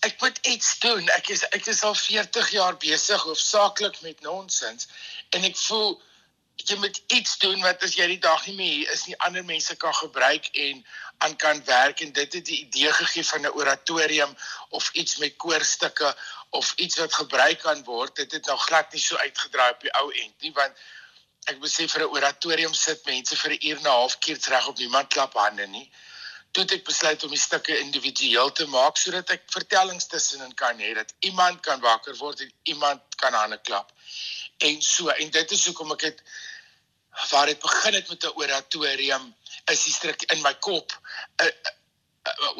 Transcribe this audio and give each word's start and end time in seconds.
ek 0.00 0.20
moet 0.20 0.38
iets 0.46 0.78
doen. 0.78 1.08
Ek 1.08 1.28
is 1.34 1.42
ek 1.48 1.66
is 1.66 1.82
al 1.82 1.94
40 1.94 2.50
jaar 2.50 2.76
besig 2.76 3.22
hoofsaaklik 3.22 4.00
met 4.00 4.20
nonsens 4.20 4.88
en 5.30 5.44
ek 5.44 5.56
voel 5.56 5.96
jy 6.66 6.76
moet 6.82 6.98
iets 7.14 7.38
doen 7.38 7.60
wat 7.62 7.82
as 7.86 7.94
jy 7.94 8.06
die 8.10 8.22
dag 8.22 8.46
nie 8.46 8.56
meer 8.58 8.72
hier 8.72 8.92
is 8.94 9.04
nie 9.06 9.16
ander 9.26 9.44
mense 9.46 9.74
kan 9.78 9.94
gebruik 9.94 10.48
en 10.66 10.82
aan 11.24 11.36
kan 11.38 11.62
werk 11.64 12.02
en 12.02 12.12
dit 12.12 12.32
het 12.38 12.44
die 12.46 12.60
idee 12.64 12.92
gegee 12.92 13.24
van 13.30 13.46
'n 13.46 13.54
oratorium 13.60 14.36
of 14.68 14.90
iets 14.92 15.16
met 15.22 15.36
koorstukke 15.36 16.16
of 16.50 16.72
iets 16.76 16.98
wat 16.98 17.14
gebruik 17.14 17.58
kan 17.62 17.84
word. 17.84 18.16
Dit 18.16 18.32
het 18.32 18.46
nou 18.46 18.58
glad 18.58 18.92
nie 18.92 19.00
so 19.00 19.16
uitgedraai 19.16 19.70
op 19.70 19.80
die 19.80 19.94
ou 20.00 20.10
end 20.12 20.34
nie 20.40 20.52
want 20.52 20.74
ek 21.46 21.60
besef 21.60 21.92
vir 21.92 22.02
'n 22.02 22.14
oratorium 22.16 22.74
sit 22.74 23.06
mense 23.06 23.36
vir 23.36 23.52
'n 23.52 23.66
uur 23.68 23.76
en 23.76 23.86
'n 23.86 23.98
half 24.00 24.18
keer 24.18 24.38
reg 24.48 24.66
op 24.66 24.78
niemand 24.78 25.08
klap 25.08 25.34
hande 25.34 25.66
nie. 25.66 25.90
Toe 26.58 26.66
het 26.66 26.80
ek 26.80 26.88
besluit 26.88 27.22
om 27.22 27.30
die 27.30 27.38
stukke 27.38 27.74
individueel 27.78 28.48
te 28.50 28.64
maak 28.66 28.96
sodat 28.98 29.28
ek 29.30 29.44
vertellings 29.54 30.08
tussenin 30.10 30.56
kan 30.58 30.80
hê 30.82 30.88
dat 30.96 31.12
iemand 31.28 31.60
kan 31.62 31.78
wakker 31.84 32.16
word 32.18 32.40
en 32.42 32.48
iemand 32.72 33.14
kan 33.22 33.36
hande 33.38 33.60
klap. 33.62 33.92
En 34.66 34.80
so 34.82 35.06
en 35.14 35.30
dit 35.36 35.52
is 35.54 35.66
hoekom 35.70 35.92
ek 35.94 36.02
het 36.08 36.24
waar 37.30 37.46
dit 37.46 37.60
begin 37.62 37.94
het 37.94 38.10
met 38.10 38.26
'n 38.26 38.34
oratorium 38.42 39.28
is 39.70 39.84
die 39.84 39.94
stryk 39.94 40.24
in 40.34 40.42
my 40.42 40.54
kop 40.54 40.96
'n 41.46 41.52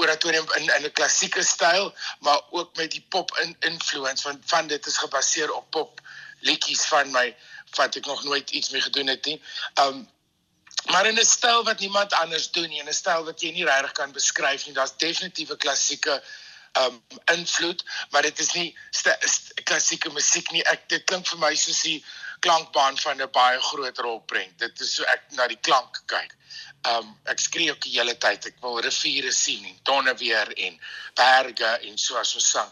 oratorium 0.05 0.47
in 0.61 0.71
in 0.77 0.87
'n 0.87 0.95
klassieke 1.01 1.43
styl 1.43 1.91
maar 2.21 2.41
ook 2.51 2.77
met 2.77 2.95
die 2.95 3.07
pop 3.17 3.35
in 3.43 3.57
influence 3.73 4.29
want 4.29 4.47
van 4.47 4.71
dit 4.75 4.87
is 4.87 5.03
gebaseer 5.03 5.51
op 5.53 5.71
pop 5.71 6.01
liedjies 6.41 6.87
van 6.87 7.11
my 7.11 7.35
wat 7.75 7.99
ek 7.99 8.07
nog 8.07 8.23
nooit 8.25 8.51
iets 8.51 8.71
mee 8.71 8.81
gedoen 8.81 9.07
het 9.07 9.25
nie. 9.25 9.43
Um 9.75 10.07
maar 10.93 11.07
in 11.07 11.19
'n 11.19 11.25
styl 11.25 11.65
wat 11.65 11.81
niemand 11.81 12.13
anders 12.13 12.51
doen 12.51 12.69
nie, 12.69 12.81
in 12.81 12.89
'n 12.89 12.95
styl 12.95 13.25
wat 13.25 13.41
jy 13.41 13.51
nie 13.53 13.65
regtig 13.65 13.93
kan 13.93 14.13
beskryf 14.13 14.67
nie. 14.67 14.75
Daar's 14.75 14.97
definitief 14.97 15.51
'n 15.51 15.57
klassieke 15.57 16.23
um 16.79 17.03
invloed, 17.25 17.85
maar 18.11 18.23
dit 18.23 18.39
is 18.39 18.53
nie 18.53 18.77
klassieke 19.65 20.11
musiek 20.13 20.51
nie. 20.51 20.63
Ek 20.65 20.89
dit 20.89 21.05
klink 21.05 21.27
vir 21.27 21.39
my 21.39 21.55
soos 21.55 21.81
die 21.83 22.05
klankbaan 22.45 22.99
van 22.99 23.23
'n 23.23 23.31
baie 23.31 23.61
groot 23.61 23.99
rolprent. 23.99 24.59
Dit 24.59 24.81
is 24.81 24.95
so 24.95 25.03
ek 25.03 25.23
na 25.31 25.47
die 25.47 25.61
klank 25.61 26.03
kyk. 26.07 26.35
Um 26.89 27.17
ek 27.25 27.39
skree 27.39 27.71
ook 27.71 27.81
die 27.81 27.99
hele 27.99 28.19
tyd. 28.19 28.47
Ek 28.47 28.61
wil 28.61 28.81
riviere 28.81 29.33
sien 29.33 29.65
en 29.65 29.79
tonne 29.83 30.15
weer 30.15 30.53
en 30.57 30.81
berge 31.15 31.73
en 31.89 31.99
so 31.99 32.17
as 32.17 32.35
ons 32.35 32.51
sang. 32.51 32.71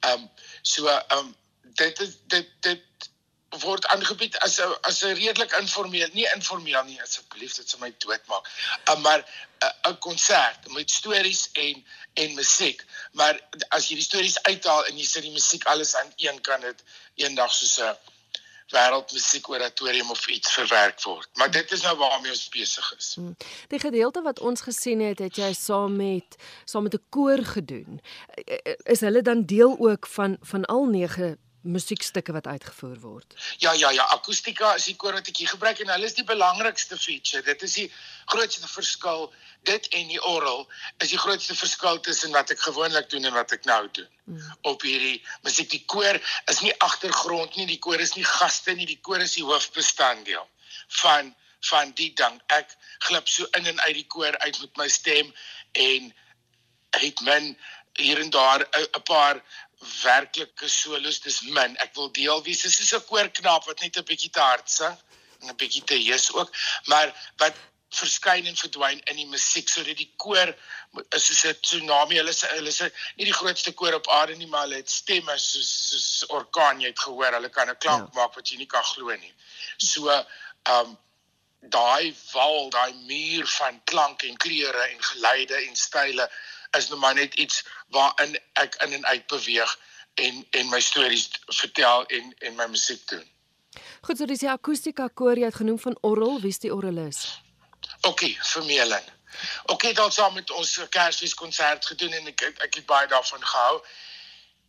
Um 0.00 0.30
so 0.62 1.00
um 1.10 1.36
dit 1.74 2.00
is 2.00 2.16
dit 2.26 2.48
dit 2.60 2.82
word 3.70 3.86
aangebied 3.94 4.38
as 4.46 4.58
'n 4.60 4.74
as 4.90 5.02
'n 5.04 5.14
redelik 5.22 5.52
informeel, 5.62 6.10
nie 6.18 6.28
informeel 6.34 6.84
nie 6.84 7.00
asseblief, 7.06 7.54
dit 7.54 7.68
sal 7.70 7.80
my 7.80 7.92
doodmaak. 8.04 8.44
Um, 8.90 9.00
maar 9.06 9.24
'n 9.88 9.98
konsert 9.98 10.72
met 10.76 10.90
stories 10.90 11.48
en 11.52 11.84
en 12.14 12.34
musiek. 12.34 12.84
Maar 13.12 13.40
as 13.68 13.88
jy 13.88 13.94
die 14.00 14.08
stories 14.10 14.42
uithaal 14.42 14.86
en 14.86 14.96
jy 14.98 15.06
sit 15.06 15.22
die 15.22 15.36
musiek 15.38 15.64
alles 15.64 15.96
aan 15.96 16.12
een 16.16 16.40
kan 16.40 16.60
dit 16.60 16.82
eendag 17.14 17.52
soos 17.54 17.78
'n 17.78 17.96
wêreldmusiek 18.70 19.48
oratorium 19.48 20.10
of 20.10 20.26
iets 20.26 20.52
verwerk 20.52 21.02
word. 21.02 21.28
Maar 21.34 21.50
dit 21.50 21.72
is 21.72 21.82
nou 21.82 21.96
waarmee 21.98 22.30
ons 22.30 22.48
besig 22.48 22.94
is. 22.96 23.12
Hmm. 23.14 23.36
Die 23.68 23.78
gedeelte 23.78 24.22
wat 24.22 24.40
ons 24.40 24.60
gesien 24.60 25.00
het, 25.00 25.18
het 25.18 25.36
jy 25.36 25.52
saam 25.52 25.96
met 25.96 26.36
saam 26.64 26.82
met 26.82 26.94
'n 26.94 27.04
koor 27.08 27.44
gedoen. 27.44 28.00
Is 28.84 29.00
hulle 29.00 29.22
dan 29.22 29.44
deel 29.44 29.76
ook 29.78 30.06
van 30.06 30.36
van 30.40 30.64
al 30.64 30.84
9 30.84 31.38
musiekstukke 31.62 32.32
wat 32.32 32.46
uitgevoer 32.46 32.98
word. 33.00 33.34
Ja 33.58 33.72
ja 33.72 33.90
ja, 33.90 34.04
akustika 34.14 34.74
is 34.74 34.84
die 34.88 34.96
koor 34.96 35.12
wat 35.12 35.28
ek 35.28 35.36
hier 35.36 35.48
gebruik 35.48 35.80
en 35.80 35.92
hulle 35.92 36.08
is 36.08 36.16
die 36.16 36.24
belangrikste 36.24 36.98
feature. 36.98 37.42
Dit 37.42 37.62
is 37.62 37.74
die 37.76 37.88
grootste 38.32 38.68
verskil 38.68 39.28
dit 39.68 39.88
en 39.88 40.08
die 40.08 40.22
orgel 40.24 40.64
is 41.04 41.12
die 41.12 41.18
grootste 41.20 41.54
verskil 41.54 42.00
tussen 42.00 42.32
wat 42.32 42.50
ek 42.50 42.62
gewoonlik 42.64 43.10
doen 43.12 43.28
en 43.28 43.36
wat 43.36 43.52
ek 43.52 43.68
nou 43.68 43.82
doen. 43.92 44.08
Mm. 44.24 44.46
Op 44.72 44.86
hierdie 44.86 45.18
musiek 45.44 45.70
die 45.70 45.84
koor 45.84 46.16
is 46.48 46.62
nie 46.64 46.72
agtergrond 46.80 47.56
nie, 47.56 47.66
die 47.68 47.80
koor 47.82 48.00
is 48.00 48.14
nie 48.16 48.24
gaste 48.24 48.74
nie, 48.74 48.88
die 48.88 49.00
koor 49.04 49.20
is 49.20 49.36
die 49.36 49.44
hoofbestanddeel 49.44 50.46
van 51.02 51.34
van 51.68 51.90
die 51.92 52.08
ding. 52.16 52.38
Ek 52.56 52.70
glip 53.04 53.28
so 53.28 53.44
in 53.58 53.66
en 53.68 53.80
uit 53.84 53.98
die 53.98 54.06
koor 54.08 54.38
uit 54.40 54.60
met 54.62 54.78
my 54.80 54.88
stem 54.88 55.28
en 55.76 56.08
het 56.96 57.20
min 57.26 57.52
hier 58.00 58.20
en 58.20 58.30
daar 58.30 58.64
'n 58.80 59.02
paar 59.04 59.42
werklike 59.80 60.68
solos 60.68 61.20
dis 61.20 61.40
min. 61.42 61.76
Ek 61.80 61.94
wil 61.96 62.10
deel 62.12 62.42
wie 62.44 62.54
se 62.54 62.70
soos 62.70 62.92
'n 62.94 63.06
koorknaap 63.08 63.64
wat 63.66 63.80
net 63.80 63.96
'n 63.96 64.04
bietjie 64.04 64.30
te 64.30 64.40
hard 64.40 64.70
sing 64.70 64.96
en 65.40 65.48
'n 65.48 65.56
bietjie 65.56 65.84
te 65.84 65.94
hees 65.94 66.32
ook, 66.32 66.52
maar 66.86 67.12
wat 67.36 67.56
verskyn 67.90 68.46
en 68.46 68.56
verdwyn 68.56 69.00
in 69.10 69.16
die 69.16 69.26
musiek 69.26 69.68
sodat 69.68 69.96
die 69.98 70.12
koor 70.16 70.54
is 71.16 71.26
soos 71.26 71.44
'n 71.44 71.60
tsunami. 71.60 72.16
Hulle 72.20 72.30
is 72.30 72.42
hulle 72.42 72.68
is 72.68 72.80
nie 73.16 73.24
die 73.24 73.38
grootste 73.40 73.72
koor 73.72 73.94
op 73.94 74.08
aarde 74.08 74.36
nie, 74.36 74.46
maar 74.46 74.66
hulle 74.66 74.76
het 74.82 74.90
stemme 74.90 75.38
soos 75.38 75.70
soos 75.88 76.24
orkaan 76.28 76.80
jy 76.80 76.92
het 76.92 76.98
gehoor. 76.98 77.32
Hulle 77.32 77.48
kan 77.48 77.70
'n 77.70 77.78
klank 77.78 78.12
ja. 78.12 78.20
maak 78.20 78.34
wat 78.34 78.48
jy 78.48 78.56
nie 78.56 78.66
kan 78.66 78.84
glo 78.84 79.16
nie. 79.16 79.34
So 79.78 80.10
um 80.68 80.98
daai 81.60 82.14
wal, 82.32 82.70
daai 82.70 82.92
muur 82.92 83.46
van 83.46 83.80
klank 83.84 84.22
en 84.22 84.36
kleure 84.36 84.84
en 84.88 85.02
geluide 85.02 85.56
en 85.66 85.76
style 85.76 86.30
is 86.78 86.88
nou 86.88 87.00
maar 87.00 87.14
net 87.14 87.34
iets 87.34 87.64
waarin 87.88 88.38
ek 88.52 88.74
in 88.84 88.92
en 88.92 89.06
uit 89.06 89.26
beweeg 89.26 89.78
en 90.14 90.46
en 90.50 90.68
my 90.68 90.80
stories 90.80 91.30
vertel 91.46 92.06
en 92.06 92.34
en 92.38 92.54
my 92.54 92.66
musiek 92.66 93.08
doen. 93.08 93.24
Goed, 94.00 94.18
so 94.18 94.26
dis 94.26 94.42
die 94.42 94.50
akustika 94.50 95.08
koor 95.08 95.38
jy 95.38 95.48
het 95.50 95.60
genoem 95.60 95.78
van 95.78 95.96
Orrel, 96.00 96.40
wie's 96.40 96.58
die 96.58 96.74
Orrel 96.74 96.98
is? 97.06 97.40
OK, 98.08 98.22
Vermeulen. 98.52 99.02
OK, 99.72 99.94
dan 99.94 100.12
saam 100.12 100.34
met 100.34 100.50
ons 100.50 100.78
Kersfees 100.88 101.34
konsert 101.34 101.86
gedoen 101.86 102.12
en 102.12 102.30
ek 102.32 102.46
ek 102.50 102.80
het 102.80 102.86
baie 102.86 103.06
daarvan 103.08 103.44
gehou. 103.44 103.80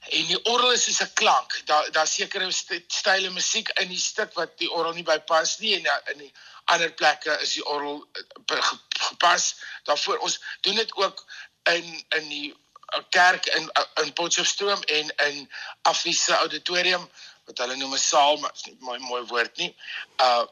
En 0.10 0.26
die 0.26 0.40
orgel 0.50 0.72
is 0.72 1.02
'n 1.02 1.14
klank. 1.14 1.62
Daar 1.66 1.92
daar 1.92 2.08
sekere 2.08 2.52
style 2.88 3.30
musiek 3.30 3.70
in 3.70 3.88
die 3.88 4.00
stuk 4.00 4.34
wat 4.34 4.58
die 4.58 4.72
orgel 4.72 4.94
nie 4.94 5.04
bypas 5.04 5.58
nie 5.58 5.76
en 5.76 6.02
in 6.14 6.18
die 6.18 6.34
ander 6.66 6.92
plekke 6.92 7.38
is 7.42 7.54
die 7.54 7.66
orgel 7.66 8.08
eh, 8.12 8.72
gepas. 8.90 9.56
Daarvoor 9.84 10.18
ons 10.18 10.40
doen 10.62 10.76
dit 10.76 10.94
ook 10.96 11.26
in 11.64 12.06
in 12.18 12.30
die 12.30 12.50
eh, 12.86 13.04
kerk 13.10 13.46
in 13.46 13.70
eh, 13.70 14.04
in 14.04 14.14
Potchefstroom 14.14 14.82
en 14.84 15.16
in 15.28 15.52
Afise 15.82 16.34
auditorium 16.34 17.10
wat 17.46 17.58
hulle 17.58 17.76
noem 17.76 17.94
'n 17.94 17.98
saal, 17.98 18.38
maar 18.38 18.52
is 18.54 18.66
nie 18.66 18.78
mooi 18.80 19.00
mooi 19.00 19.24
woord 19.24 19.58
nie. 19.58 19.76
Uh 20.18 20.46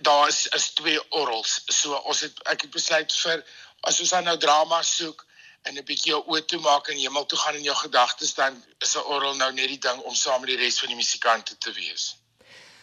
daar 0.00 0.28
is 0.28 0.46
is 0.46 0.70
twee 0.76 1.10
orgels. 1.10 1.62
So 1.66 1.94
ons 1.94 2.20
het 2.20 2.42
ek 2.42 2.60
het 2.60 2.70
besluit 2.70 3.12
vir 3.12 3.44
as 3.80 4.00
ons 4.00 4.12
nou 4.12 4.36
drama 4.36 4.82
soek 4.82 5.26
en 5.62 5.76
'n 5.76 5.84
bietjie 5.84 6.12
jou 6.12 6.22
oë 6.26 6.44
toe 6.44 6.60
maak 6.60 6.88
en 6.88 6.96
hemel 6.96 7.26
toe 7.26 7.38
gaan 7.38 7.54
in 7.54 7.62
jou 7.62 7.76
gedagtes 7.76 8.34
dan 8.34 8.64
is 8.78 8.96
'n 8.96 9.08
orgel 9.14 9.34
nou 9.34 9.52
net 9.52 9.68
die 9.68 9.78
ding 9.78 10.00
om 10.00 10.14
saam 10.14 10.40
met 10.40 10.50
die 10.50 10.56
res 10.56 10.78
van 10.78 10.88
die 10.88 10.96
musikante 10.96 11.58
te 11.58 11.72
wees. 11.72 12.14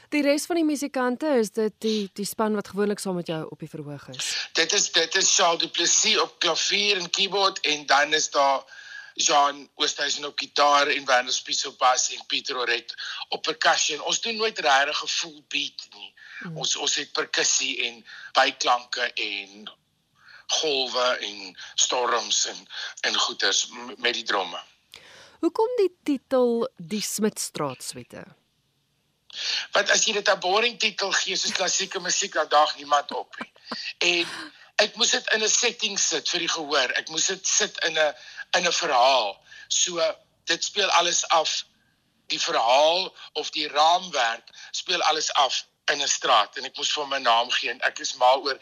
Die 0.09 0.21
res 0.23 0.45
van 0.47 0.55
die 0.55 0.67
musikante 0.67 1.27
is 1.41 1.49
dit 1.51 1.73
die 1.83 2.09
die 2.15 2.25
span 2.25 2.55
wat 2.55 2.69
gewoonlik 2.71 3.01
saam 3.03 3.17
met 3.19 3.27
jou 3.27 3.41
op 3.51 3.59
die 3.59 3.69
verhoog 3.69 4.07
is. 4.13 4.29
Dit 4.55 4.73
is 4.73 4.91
dit 4.95 5.15
is 5.19 5.31
Charles 5.35 5.59
Du 5.59 5.67
Plessis 5.67 6.19
op 6.21 6.37
klavier 6.39 7.01
en 7.01 7.09
keyboard 7.09 7.59
en 7.67 7.85
dan 7.85 8.13
is 8.13 8.29
daar 8.31 8.63
Jean 9.17 9.69
Oosthuizen 9.75 10.25
op 10.25 10.39
gitaar 10.39 10.87
en 10.87 11.05
Werner 11.05 11.33
Spies 11.33 11.65
op 11.65 11.77
bas 11.77 12.11
en 12.13 12.25
Pieter 12.27 12.57
Oret 12.57 12.93
op 13.29 13.41
percussion. 13.41 14.01
Ons 14.01 14.21
doen 14.21 14.35
nooit 14.37 14.59
regtig 14.59 15.03
'n 15.03 15.07
full 15.07 15.43
beat 15.47 15.87
nie. 15.95 16.13
Mm. 16.39 16.57
Ons 16.57 16.75
ons 16.75 16.95
het 16.95 17.11
perkussie 17.11 17.83
en 17.83 18.05
byklanke 18.31 19.11
en 19.13 19.71
golwe 20.47 21.17
en 21.19 21.57
storms 21.75 22.45
en 22.45 22.67
en 23.01 23.15
goeters 23.15 23.67
met 23.97 24.13
die 24.13 24.23
dromme. 24.23 24.59
Hoekom 25.39 25.75
die 25.77 25.91
titel 26.03 26.69
Die 26.77 27.01
Smitstraat 27.01 27.83
Suite? 27.83 28.23
Want 29.71 29.91
as 29.91 30.05
jy 30.05 30.13
dit 30.13 30.29
'n 30.29 30.39
boring 30.39 30.79
titel 30.79 31.11
gee 31.11 31.35
soos 31.35 31.51
klassieke 31.51 31.99
musiek, 31.99 32.33
dan 32.33 32.49
daag 32.49 32.75
niemand 32.75 33.11
op 33.11 33.39
nie. 33.39 33.51
En 33.97 34.53
ek 34.75 34.95
moes 34.95 35.11
dit 35.11 35.33
in 35.33 35.43
'n 35.43 35.49
setting 35.49 35.99
sit 35.99 36.29
vir 36.29 36.39
die 36.39 36.53
gehoor. 36.55 36.91
Ek 37.01 37.09
moes 37.09 37.25
dit 37.25 37.47
sit 37.47 37.83
in 37.83 37.97
'n 37.97 38.13
in 38.57 38.67
'n 38.67 38.71
verhaal. 38.71 39.37
So 39.67 40.15
dit 40.45 40.63
speel 40.63 40.89
alles 40.89 41.27
af 41.27 41.65
die 42.27 42.41
verhaal 42.41 43.15
of 43.33 43.49
die 43.49 43.67
raamwerk 43.67 44.49
speel 44.71 45.01
alles 45.01 45.31
af 45.33 45.65
in 45.91 46.01
'n 46.01 46.07
straat 46.07 46.57
en 46.57 46.65
ek 46.65 46.75
moes 46.75 46.91
vir 46.91 47.05
'n 47.05 47.21
naam 47.21 47.51
gee 47.51 47.69
en 47.69 47.81
ek 47.81 47.99
is 47.99 48.13
mal 48.15 48.43
oor 48.43 48.59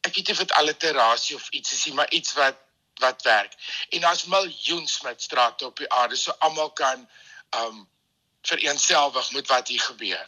ek 0.00 0.14
weet 0.14 0.26
nie 0.26 0.34
of 0.34 0.38
dit 0.38 0.52
alliterasie 0.52 1.36
of 1.36 1.48
iets 1.50 1.72
is 1.72 1.84
nie, 1.84 1.94
maar 1.94 2.10
iets 2.10 2.32
wat 2.32 2.56
wat 2.98 3.22
werk. 3.22 3.52
En 3.94 4.00
daar's 4.00 4.24
miljoens 4.24 5.00
met 5.00 5.22
strate 5.22 5.66
op 5.66 5.76
die 5.76 5.92
aarde, 5.92 6.16
so 6.16 6.34
almal 6.38 6.72
kan 6.72 7.08
um 7.56 7.88
vereenselwig 8.48 9.30
met 9.36 9.46
wat 9.52 9.68
hier 9.68 9.80
gebeur. 9.80 10.26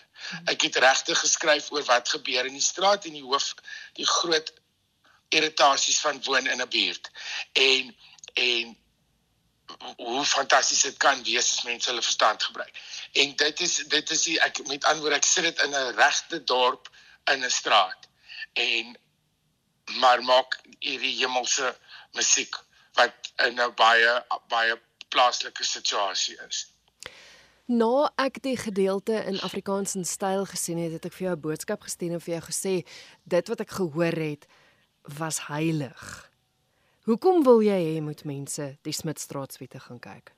Ek 0.53 0.67
het 0.67 0.77
regtig 0.85 1.19
geskryf 1.19 1.71
oor 1.73 1.85
wat 1.89 2.09
gebeur 2.09 2.47
in 2.47 2.57
die 2.59 2.65
straat 2.65 3.07
en 3.09 3.17
die 3.17 3.25
hoof 3.25 3.55
die 3.99 4.07
groot 4.07 4.53
irritasies 5.31 6.01
van 6.05 6.23
woon 6.27 6.47
in 6.47 6.63
'n 6.63 6.69
buurt. 6.69 7.11
En 7.53 7.97
en 8.35 8.77
hoe 9.97 10.25
fantasties 10.25 10.83
dit 10.83 10.97
kan 10.97 11.23
wees 11.23 11.53
as 11.53 11.63
mense 11.63 11.89
hulle 11.91 12.03
verstand 12.03 12.43
gebruik. 12.43 12.75
En 13.13 13.37
dit 13.37 13.61
is 13.61 13.75
dit 13.75 14.11
is 14.11 14.23
die, 14.23 14.41
ek 14.41 14.67
met 14.67 14.85
antwoord 14.85 15.19
ek 15.21 15.29
sit 15.29 15.47
dit 15.47 15.63
in 15.67 15.75
'n 15.75 15.95
regte 15.97 16.45
dorp 16.45 16.91
in 17.33 17.45
'n 17.45 17.51
straat. 17.51 18.09
En 18.53 18.99
maar 19.85 20.23
maak 20.23 20.59
hierdie 20.79 21.17
hemelse 21.19 21.79
musiek 22.13 22.57
wat 22.99 23.33
in 23.47 23.61
'n 23.61 23.75
baie 23.75 24.25
baie 24.49 24.81
plaaslike 25.09 25.65
situasie 25.65 26.39
is. 26.49 26.67
Na 27.71 28.09
ek 28.19 28.41
die 28.43 28.57
gedeelte 28.59 29.15
in 29.31 29.37
Afrikaans 29.47 29.95
in 29.95 30.05
styl 30.05 30.43
gesien 30.51 30.79
het, 30.83 30.97
het 30.97 31.05
ek 31.07 31.13
vir 31.15 31.27
jou 31.27 31.35
'n 31.37 31.41
boodskap 31.41 31.85
gestuur 31.87 32.13
en 32.17 32.21
vir 32.21 32.35
jou 32.35 32.43
gesê 32.51 32.75
dit 33.23 33.49
wat 33.49 33.61
ek 33.61 33.71
gehoor 33.71 34.17
het 34.19 34.47
was 35.03 35.39
heilig. 35.47 36.31
Hoekom 37.07 37.45
wil 37.45 37.63
jy 37.63 37.79
hê 37.79 38.03
moet 38.03 38.25
mense 38.25 38.77
die 38.83 38.93
Smitstraat 38.93 39.53
suite 39.53 39.81
gaan 39.81 40.01
kyk? 40.01 40.33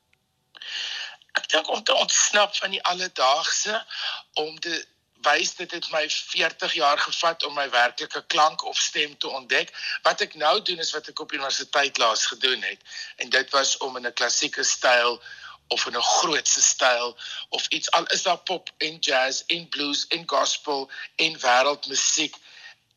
Ek 1.33 1.49
dink 1.49 1.69
om 1.69 1.83
te 1.83 1.95
ontsnap 1.95 2.57
van 2.57 2.71
die 2.71 2.85
alledaagse 2.85 3.87
om 4.35 4.59
te 4.59 4.85
wys 5.25 5.55
dit 5.55 5.71
het 5.71 5.91
my 5.91 6.09
40 6.09 6.73
jaar 6.73 6.99
gevat 6.99 7.45
om 7.45 7.55
my 7.55 7.71
werklike 7.71 8.25
klank 8.27 8.65
of 8.65 8.77
stem 8.77 9.17
te 9.19 9.29
ontdek. 9.29 9.73
Wat 10.03 10.21
ek 10.21 10.35
nou 10.35 10.63
doen 10.63 10.79
is 10.79 10.93
wat 10.93 11.09
ek 11.09 11.21
op 11.21 11.33
universiteit 11.33 11.99
laas 11.99 12.27
gedoen 12.27 12.63
het 12.63 12.81
en 13.17 13.31
dit 13.31 13.51
was 13.51 13.77
om 13.77 13.97
in 13.97 14.07
'n 14.07 14.13
klassieke 14.13 14.63
styl 14.63 15.23
of 15.73 15.87
in 15.87 15.97
'n 15.97 16.09
grootse 16.21 16.63
styl 16.63 17.17
of 17.49 17.67
iets 17.69 17.91
al 17.91 18.07
is 18.17 18.23
daar 18.23 18.43
pop 18.51 18.71
en 18.79 18.97
jazz 19.01 19.43
en 19.47 19.69
blues 19.69 20.07
en 20.09 20.23
gospel 20.27 20.91
en 21.17 21.39
wêreldmusiek 21.45 22.35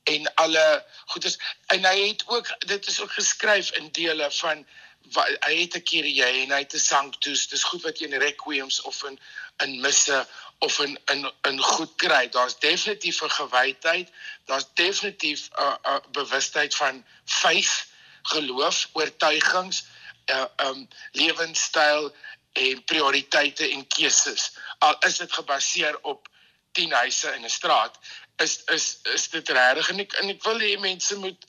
en 0.03 0.33
alle 0.33 0.85
goeders 1.05 1.37
en 1.73 1.85
hy 1.85 2.07
het 2.07 2.23
ook 2.27 2.47
dit 2.59 2.87
is 2.87 2.99
ook 3.01 3.11
geskryf 3.11 3.71
in 3.79 3.89
dele 3.91 4.31
van 4.31 4.65
wat, 5.13 5.27
hy 5.45 5.55
het 5.61 5.75
'n 5.75 5.83
keer 5.83 6.05
jy 6.05 6.31
en 6.43 6.51
hy 6.51 6.61
het 6.65 6.73
'n 6.73 6.79
sanctus 6.79 7.47
dis 7.47 7.63
goed 7.63 7.81
wat 7.83 7.99
jy 7.99 8.07
in 8.07 8.21
requiems 8.21 8.81
of 8.81 9.03
in 9.03 9.19
in 9.63 9.81
misse 9.81 10.27
of 10.59 10.79
in 10.79 10.99
in 11.11 11.31
in 11.41 11.59
goed 11.59 11.95
kry. 11.95 12.29
Daar's 12.29 12.59
definitief 12.59 13.21
'n 13.21 13.29
gewydheid. 13.29 14.09
Daar's 14.45 14.67
definitief 14.73 15.49
'n 15.49 15.61
uh, 15.61 15.75
uh, 15.83 15.97
bewustheid 16.11 16.75
van 16.75 17.05
faith, 17.25 17.85
geloof, 18.21 18.89
oortuigings, 18.93 19.85
'n 20.25 20.31
uh, 20.33 20.67
um 20.67 20.87
lewenstyl 21.11 22.15
en 22.55 22.83
prioriteite 22.83 23.69
en 23.69 23.87
keuses. 23.87 24.51
Al 24.79 24.95
is 25.07 25.17
dit 25.17 25.33
gebaseer 25.33 25.99
op 26.01 26.29
10 26.71 26.91
huise 26.91 27.33
in 27.35 27.43
'n 27.43 27.49
straat, 27.49 27.99
is 28.35 28.63
is 28.65 28.97
is 29.03 29.29
dit 29.29 29.49
regtig 29.49 29.89
en 29.89 29.99
ek 30.03 30.13
en 30.21 30.29
ek 30.33 30.43
wil 30.43 30.59
hê 30.59 30.75
mense 30.79 31.15
moet 31.19 31.47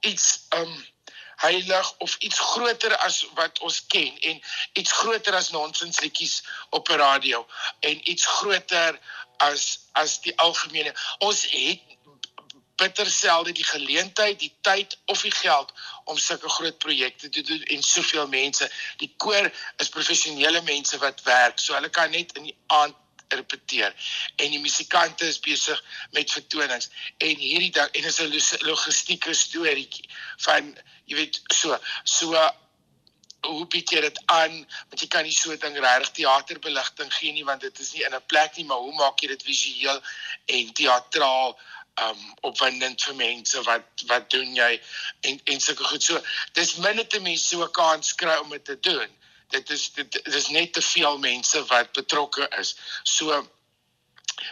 iets 0.00 0.26
um 0.58 0.74
heilig 1.36 1.88
of 2.04 2.16
iets 2.24 2.38
groter 2.38 2.96
as 3.04 3.22
wat 3.38 3.58
ons 3.64 3.82
ken 3.92 4.20
en 4.30 4.40
iets 4.80 4.92
groter 4.92 5.36
as 5.36 5.50
nonsens 5.52 6.00
liedjies 6.04 6.36
op 6.70 6.88
'n 6.88 7.00
radio 7.00 7.46
en 7.80 8.10
iets 8.10 8.26
groter 8.26 9.00
as 9.48 9.64
as 9.92 10.20
die 10.24 10.36
algemene 10.40 10.94
ons 11.18 11.44
het 11.50 11.95
bitter 12.76 13.10
selde 13.10 13.52
die 13.52 13.64
geleentheid, 13.64 14.38
die 14.40 14.52
tyd 14.60 14.98
of 15.06 15.22
die 15.22 15.32
geld 15.32 15.72
om 16.04 16.18
sulke 16.18 16.48
groot 16.48 16.78
projekte 16.78 17.28
te 17.28 17.42
doen 17.42 17.62
en 17.62 17.82
soveel 17.82 18.28
mense. 18.28 18.68
Die 19.02 19.12
koor 19.16 19.50
is 19.82 19.88
professionele 19.88 20.62
mense 20.62 20.98
wat 20.98 21.22
werk, 21.22 21.58
so 21.58 21.74
hulle 21.74 21.90
kan 21.90 22.10
net 22.10 22.36
in 22.36 22.50
die 22.50 22.56
aand 22.66 22.94
repeteer. 23.28 23.94
En 24.36 24.50
die 24.50 24.60
musikante 24.60 25.26
is 25.26 25.40
besig 25.40 25.80
met 26.10 26.30
vertonings. 26.32 26.90
En 27.18 27.34
hierdie 27.36 27.72
ding 27.74 27.90
en 27.90 28.04
is 28.04 28.20
'n 28.20 28.66
logistieke 28.66 29.34
storieetjie 29.34 30.08
van 30.46 30.76
jy 31.04 31.16
weet 31.16 31.40
so 31.54 31.78
so 32.04 32.36
hoe 33.46 33.66
bied 33.66 33.90
jy 33.90 34.00
dit 34.00 34.18
aan? 34.32 34.54
Want 34.88 35.00
jy 35.00 35.08
kan 35.12 35.24
nie 35.26 35.34
so 35.34 35.56
ding 35.56 35.78
regtig 35.78 36.10
teaterbeligting 36.18 37.12
gee 37.12 37.32
nie 37.32 37.44
want 37.44 37.60
dit 37.60 37.78
is 37.78 37.92
nie 37.92 38.04
in 38.04 38.14
'n 38.14 38.26
plek 38.26 38.56
nie 38.56 38.64
maar 38.64 38.82
hoe 38.82 38.94
maak 38.94 39.20
jy 39.20 39.28
dit 39.28 39.42
visueel 39.42 40.02
en 40.46 40.72
teatraal 40.72 41.58
um 42.00 42.34
opwindend 42.40 43.02
vir 43.02 43.14
mense 43.16 43.62
wat 43.64 44.04
wat 44.06 44.30
doen 44.30 44.54
jy 44.54 44.72
en 45.20 45.40
en 45.44 45.60
sulke 45.60 45.84
goed. 45.84 46.02
So 46.02 46.20
dis 46.52 46.76
minne 46.76 47.06
te 47.06 47.20
mense 47.20 47.46
so 47.48 47.68
kans 47.68 48.14
kry 48.14 48.36
om 48.42 48.50
dit 48.50 48.64
te 48.64 48.78
doen. 48.80 49.12
Dit 49.54 49.70
is 49.70 49.88
dit, 49.94 50.10
dit 50.12 50.34
is 50.34 50.48
net 50.48 50.72
te 50.72 50.82
veel 50.82 51.18
mense 51.18 51.62
wat 51.70 51.92
betrokke 51.96 52.48
is. 52.58 52.74
So 53.02 53.46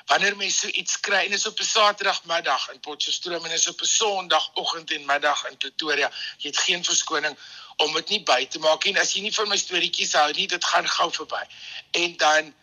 wanneer 0.07 0.37
mense 0.37 0.59
so 0.59 0.73
iets 0.73 0.97
kry 1.01 1.25
en 1.27 1.37
is 1.37 1.47
op 1.47 1.61
'n 1.61 1.69
Saterdagmiddag 1.69 2.71
in 2.73 2.81
Potchefstroom 2.81 3.45
en 3.45 3.51
is 3.59 3.69
op 3.69 3.81
'n 3.81 3.93
Sondagoggend 3.93 4.91
en 4.91 5.07
middag 5.07 5.45
in 5.51 5.57
Pretoria, 5.57 6.11
jy 6.39 6.49
het 6.49 6.59
geen 6.59 6.85
verskoning 6.85 7.37
om 7.77 7.93
dit 7.93 8.09
nie 8.09 8.23
by 8.23 8.47
te 8.47 8.59
maak. 8.59 8.85
En 8.85 8.97
as 8.97 9.13
jy 9.13 9.21
nie 9.21 9.35
van 9.35 9.49
my 9.49 9.57
storieetjies 9.57 10.13
hou 10.13 10.33
nie, 10.33 10.47
dit 10.47 10.65
gaan 10.65 10.89
gou 10.89 11.13
verby. 11.13 11.43
En 11.91 12.17
dan 12.17 12.55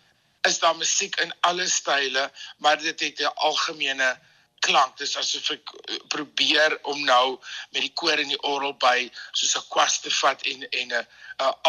is 0.42 0.60
daar 0.60 0.76
musiek 0.76 1.16
in 1.20 1.34
alle 1.40 1.68
style, 1.70 2.32
maar 2.58 2.82
dit 2.82 3.00
het 3.00 3.20
'n 3.20 3.34
algemene 3.36 4.20
klank. 4.66 4.98
Dis 5.02 5.18
asof 5.20 5.52
ek 5.58 5.74
eh, 5.88 6.00
probeer 6.14 6.78
om 6.94 7.04
nou 7.06 7.26
met 7.74 7.82
die 7.82 7.94
koor 7.98 8.22
en 8.22 8.32
die 8.32 8.42
orgel 8.54 8.74
by 8.86 9.10
soos 9.32 9.58
'n 9.58 9.68
kwas 9.74 10.00
te 10.06 10.14
vat 10.22 10.48
en 10.54 10.68
en 10.70 10.98
'n 10.98 11.06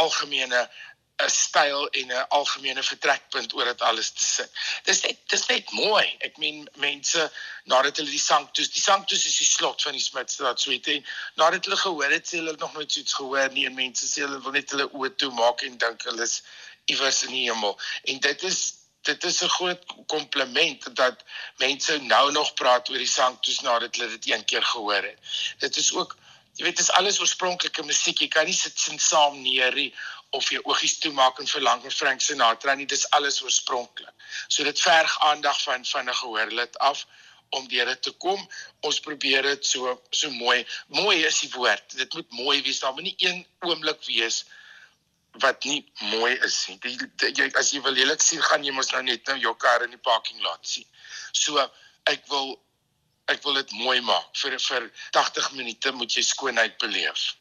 algemene 0.04 0.68
'n 1.22 1.30
styl 1.30 1.88
en 2.00 2.08
'n 2.12 2.28
algemene 2.38 2.82
vertrekpunt 2.82 3.54
oor 3.54 3.64
dit 3.64 3.82
alles 3.88 4.10
te 4.10 4.24
sit. 4.24 4.50
Dis 4.88 5.02
net 5.02 5.18
dis 5.34 5.46
net 5.46 5.70
mooi. 5.70 6.06
Ek 6.28 6.36
meen 6.42 6.68
mense 6.84 7.30
nadat 7.64 7.96
hulle 8.00 8.10
die 8.10 8.26
sanctus, 8.26 8.72
die 8.72 8.82
sanctus 8.82 9.26
is 9.30 9.38
die 9.38 9.46
slot 9.46 9.82
van 9.82 9.96
die 9.98 10.02
Smitstraat 10.02 10.60
suite 10.60 10.96
en 10.96 11.06
nadat 11.40 11.64
hulle 11.68 11.80
gehoor 11.84 12.10
het, 12.16 12.26
sê 12.26 12.40
hulle 12.40 12.56
nog 12.58 12.74
nooit 12.74 12.96
iets 12.96 13.14
gehoor 13.20 13.50
nie 13.56 13.66
en 13.68 13.78
mense 13.78 14.08
sê 14.08 14.26
hulle 14.26 14.40
wil 14.44 14.56
net 14.58 14.74
hulle 14.74 14.88
oë 14.90 15.14
toe 15.16 15.32
maak 15.38 15.62
en 15.68 15.78
dink 15.84 16.08
hulle 16.10 16.28
is 16.30 16.40
iewers 16.90 17.22
in 17.28 17.36
die 17.36 17.46
hemel. 17.50 17.78
En 18.10 18.18
dit 18.28 18.48
is 18.50 18.62
dit 19.02 19.24
is 19.24 19.42
'n 19.42 19.48
groot 19.48 19.84
kompliment 20.06 20.96
dat 20.96 21.24
mense 21.56 21.98
nou 21.98 22.32
nog 22.32 22.54
praat 22.54 22.88
oor 22.88 22.98
die 22.98 23.06
sanctus 23.06 23.60
nadat 23.60 23.96
hulle 23.96 24.10
dit 24.18 24.28
een 24.30 24.44
keer 24.44 24.62
gehoor 24.62 25.02
het. 25.02 25.18
Dit 25.58 25.76
is 25.76 25.92
ook 25.92 26.16
Jy 26.52 26.66
weet 26.66 26.76
dit 26.76 26.84
is 26.84 26.92
alles 26.92 27.18
oorspronklike 27.20 27.82
musiek. 27.88 28.18
Jy 28.20 28.28
kan 28.28 28.44
nie 28.44 28.56
sit 28.56 28.78
sin 28.78 28.98
saam 29.00 29.38
neer 29.40 29.72
nie 29.74 29.88
of 30.36 30.50
jou 30.52 30.60
oogies 30.68 30.98
toemaak 31.00 31.38
en 31.40 31.48
verlang 31.48 31.80
vir 31.84 31.94
Frank 31.96 32.20
Sinatra 32.20 32.74
nie. 32.76 32.86
Dis 32.86 33.06
alles 33.16 33.40
oorspronklik. 33.42 34.12
So 34.48 34.64
dit 34.68 34.80
verg 34.80 35.14
aandag 35.30 35.62
van 35.62 35.84
van 35.84 36.10
'n 36.10 36.14
gehoorlid 36.14 36.78
af 36.78 37.06
om 37.56 37.68
deur 37.68 37.86
dit 37.86 38.02
te 38.02 38.12
kom. 38.24 38.48
Ons 38.80 39.00
probeer 39.00 39.42
dit 39.42 39.66
so 39.66 40.02
so 40.10 40.30
mooi. 40.30 40.66
Mooi 40.88 41.24
is 41.24 41.40
die 41.40 41.50
woord. 41.56 41.96
Dit 41.96 42.14
moet 42.14 42.30
mooi 42.30 42.62
wees. 42.62 42.80
Daar 42.80 42.92
moet 42.92 43.08
nie 43.08 43.16
een 43.18 43.46
oomblik 43.60 44.04
wees 44.04 44.44
wat 45.40 45.64
nie 45.64 45.80
mooi 46.12 46.32
is 46.44 46.56
nie. 46.68 46.78
Die, 46.82 46.96
die, 47.16 47.30
jy 47.38 47.48
as 47.58 47.72
jy 47.72 47.80
wil 47.84 47.96
lelik 47.96 48.20
sien, 48.22 48.42
gaan 48.42 48.64
jy 48.64 48.74
mos 48.76 48.92
nou 48.92 49.02
net 49.06 49.26
nou 49.28 49.38
jou 49.40 49.54
kar 49.56 49.84
in 49.84 49.94
die 49.94 50.02
parking 50.02 50.42
lot 50.44 50.66
sien. 50.66 50.84
So 51.32 51.62
ek 52.10 52.26
wil 52.28 52.56
ek 53.32 53.44
wil 53.46 53.56
dit 53.60 53.72
mooi 53.80 54.00
maak. 54.04 54.28
Vir 54.36 54.58
vir 54.58 54.90
80 55.16 55.52
minute 55.56 55.92
moet 55.96 56.16
jy 56.16 56.24
skoonheid 56.26 56.76
beleef. 56.82 57.32